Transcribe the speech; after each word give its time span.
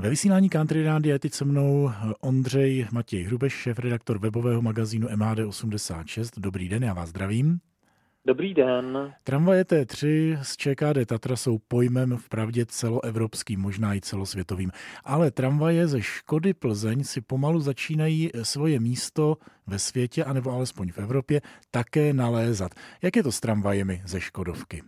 Ve 0.00 0.10
vysílání 0.10 0.48
Country 0.48 0.84
Rádia 0.84 1.12
je 1.12 1.18
teď 1.18 1.32
se 1.32 1.44
mnou 1.44 1.90
Ondřej 2.20 2.86
Matěj 2.92 3.22
Hrubeš, 3.22 3.52
šéf-redaktor 3.52 4.18
webového 4.18 4.62
magazínu 4.62 5.08
MHD86. 5.08 6.30
Dobrý 6.36 6.68
den, 6.68 6.84
já 6.84 6.94
vás 6.94 7.08
zdravím. 7.08 7.60
Dobrý 8.24 8.54
den. 8.54 9.14
Tramvaje 9.24 9.64
T3 9.64 10.38
z 10.42 10.56
ČKD 10.56 11.06
Tatra 11.06 11.36
jsou 11.36 11.58
pojmem 11.68 12.16
v 12.16 12.28
pravdě 12.28 12.66
celoevropským, 12.66 13.60
možná 13.60 13.94
i 13.94 14.00
celosvětovým. 14.00 14.70
Ale 15.04 15.30
tramvaje 15.30 15.88
ze 15.88 16.02
Škody 16.02 16.54
Plzeň 16.54 17.04
si 17.04 17.20
pomalu 17.20 17.60
začínají 17.60 18.30
svoje 18.42 18.80
místo 18.80 19.36
ve 19.66 19.78
světě, 19.78 20.24
anebo 20.24 20.50
alespoň 20.50 20.92
v 20.92 20.98
Evropě, 20.98 21.40
také 21.70 22.12
nalézat. 22.12 22.72
Jak 23.02 23.16
je 23.16 23.22
to 23.22 23.32
s 23.32 23.40
tramvajemi 23.40 24.02
ze 24.06 24.20
Škodovky? 24.20 24.82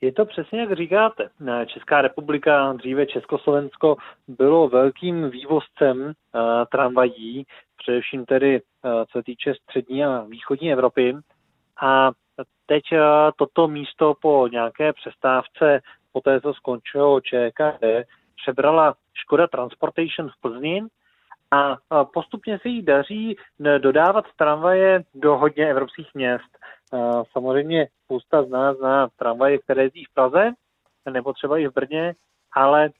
Je 0.00 0.12
to 0.12 0.26
přesně 0.26 0.60
jak 0.60 0.72
říkáte. 0.72 1.28
Česká 1.66 2.02
republika, 2.02 2.72
dříve 2.72 3.06
Československo, 3.06 3.96
bylo 4.28 4.68
velkým 4.68 5.30
vývozcem 5.30 6.02
uh, 6.04 6.12
tramvají, 6.72 7.46
především 7.76 8.24
tedy 8.24 8.60
uh, 8.60 8.90
co 8.90 9.18
se 9.18 9.22
týče 9.22 9.54
střední 9.54 10.04
a 10.04 10.24
východní 10.28 10.72
Evropy. 10.72 11.16
A 11.82 12.10
teď 12.66 12.82
toto 13.36 13.68
místo 13.68 14.14
po 14.22 14.48
nějaké 14.52 14.92
přestávce, 14.92 15.80
po 16.12 16.20
té, 16.20 16.40
co 16.40 16.54
skončilo 16.54 17.20
ČKD, 17.20 17.84
přebrala 18.42 18.94
Škoda 19.14 19.46
Transportation 19.46 20.28
v 20.28 20.40
Plzni 20.40 20.82
a 21.50 21.76
postupně 22.04 22.58
se 22.58 22.68
jí 22.68 22.82
daří 22.82 23.36
dodávat 23.78 24.24
tramvaje 24.36 25.04
do 25.14 25.36
hodně 25.36 25.70
evropských 25.70 26.14
měst. 26.14 26.58
Samozřejmě 27.32 27.88
spousta 28.04 28.42
z 28.42 28.48
nás 28.48 28.76
zná 28.76 29.08
tramvaje, 29.16 29.58
které 29.58 29.82
jezdí 29.82 30.04
v 30.04 30.14
Praze, 30.14 30.50
nebo 31.10 31.32
třeba 31.32 31.58
i 31.58 31.68
v 31.68 31.74
Brně, 31.74 32.14
ale 32.52 32.90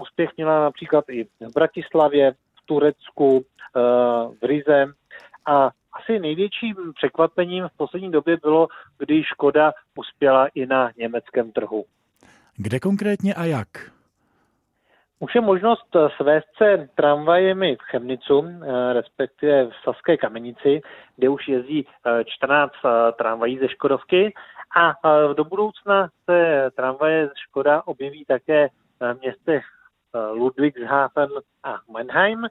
úspěch 0.00 0.30
měla 0.36 0.60
například 0.60 1.04
i 1.08 1.24
v 1.24 1.52
Bratislavě, 1.54 2.32
v 2.32 2.66
Turecku, 2.66 3.44
v 4.42 4.42
Rize 4.42 4.86
a 5.46 5.70
asi 5.92 6.18
největším 6.18 6.74
překvapením 6.94 7.68
v 7.68 7.76
poslední 7.76 8.10
době 8.10 8.36
bylo, 8.36 8.68
když 8.98 9.26
Škoda 9.26 9.72
uspěla 9.98 10.48
i 10.54 10.66
na 10.66 10.90
německém 10.96 11.52
trhu. 11.52 11.84
Kde 12.56 12.80
konkrétně 12.80 13.34
a 13.34 13.44
jak? 13.44 13.68
Už 15.22 15.34
je 15.34 15.40
možnost 15.40 15.96
svést 16.16 16.46
se 16.56 16.88
tramvajemi 16.94 17.76
v 17.76 17.82
Chemnicu, 17.82 18.46
eh, 18.46 18.92
respektive 18.92 19.66
v 19.66 19.72
Saské 19.84 20.16
kamenici, 20.16 20.80
kde 21.16 21.28
už 21.28 21.48
jezdí 21.48 21.86
14 22.24 22.72
eh, 22.84 22.88
eh, 22.88 23.12
tramvají 23.12 23.58
ze 23.58 23.68
Škodovky. 23.68 24.34
A 24.76 24.92
do 25.34 25.44
budoucna 25.44 26.08
se 26.24 26.70
tramvaje 26.76 27.28
z 27.28 27.32
Škoda 27.36 27.82
objeví 27.86 28.24
také 28.24 28.68
v 29.00 29.20
městech 29.20 29.64
Ludwigshafen 30.32 31.28
a 31.64 31.78
Mannheim, 31.92 32.46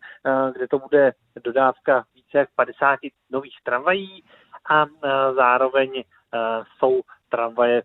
kde 0.54 0.68
to 0.68 0.80
bude 0.80 1.12
dodávka 1.44 2.06
více 2.16 2.38
jak 2.38 2.50
50 2.56 3.00
nových 3.32 3.56
tramvají. 3.64 4.24
A 4.70 4.86
zároveň 5.36 6.04
jsou 6.78 7.02
tramvaje 7.30 7.82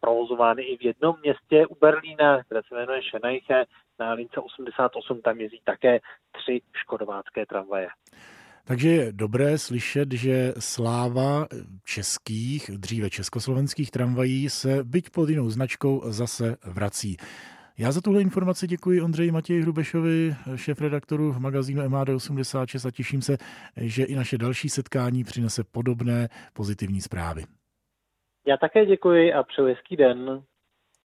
provozovány 0.00 0.62
i 0.62 0.76
v 0.76 0.82
jednom 0.82 1.16
městě 1.22 1.66
u 1.66 1.76
Berlína, 1.80 2.42
které 2.42 2.60
se 2.68 2.74
jmenuje 2.74 3.00
Scheneiche, 3.02 3.64
na 3.98 4.12
lince 4.12 4.40
88 4.40 5.22
tam 5.22 5.40
jezdí 5.40 5.60
také 5.64 6.00
tři 6.32 6.60
škodovácké 6.72 7.46
tramvaje. 7.46 7.88
Takže 8.66 8.88
je 8.88 9.12
dobré 9.12 9.58
slyšet, 9.58 10.12
že 10.12 10.54
sláva 10.58 11.46
českých, 11.84 12.70
dříve 12.76 13.10
československých 13.10 13.90
tramvají 13.90 14.50
se 14.50 14.84
byť 14.84 15.10
pod 15.10 15.28
jinou 15.28 15.50
značkou 15.50 16.02
zase 16.04 16.56
vrací. 16.64 17.16
Já 17.78 17.92
za 17.92 18.00
tuhle 18.00 18.22
informaci 18.22 18.66
děkuji 18.66 19.02
Ondřeji 19.02 19.30
Matěji 19.30 19.62
Hrubešovi, 19.62 20.36
šéf-redaktoru 20.56 21.34
magazínu 21.38 21.82
MAD86 21.82 22.88
a 22.88 22.90
těším 22.90 23.22
se, 23.22 23.36
že 23.76 24.04
i 24.04 24.14
naše 24.14 24.38
další 24.38 24.68
setkání 24.68 25.24
přinese 25.24 25.64
podobné 25.64 26.28
pozitivní 26.52 27.00
zprávy. 27.00 27.44
Já 28.46 28.56
také 28.56 28.86
děkuji 28.86 29.32
a 29.32 29.42
přeju 29.42 29.68
hezký 29.68 29.96
den. 29.96 30.42